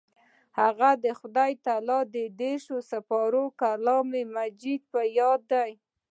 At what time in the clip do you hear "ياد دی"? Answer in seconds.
5.17-5.71